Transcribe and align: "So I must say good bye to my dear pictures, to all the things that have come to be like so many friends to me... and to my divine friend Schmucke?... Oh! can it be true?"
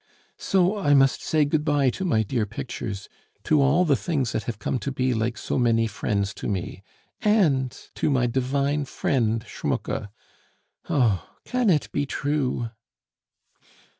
"So 0.39 0.79
I 0.79 0.95
must 0.95 1.21
say 1.21 1.45
good 1.45 1.63
bye 1.63 1.91
to 1.91 2.03
my 2.03 2.23
dear 2.23 2.47
pictures, 2.47 3.07
to 3.43 3.61
all 3.61 3.85
the 3.85 3.95
things 3.95 4.31
that 4.31 4.45
have 4.45 4.57
come 4.57 4.79
to 4.79 4.91
be 4.91 5.13
like 5.13 5.37
so 5.37 5.59
many 5.59 5.85
friends 5.85 6.33
to 6.41 6.47
me... 6.47 6.81
and 7.21 7.69
to 7.93 8.09
my 8.09 8.25
divine 8.25 8.85
friend 8.85 9.45
Schmucke?... 9.45 10.09
Oh! 10.89 11.29
can 11.45 11.69
it 11.69 11.91
be 11.91 12.07
true?" 12.07 12.71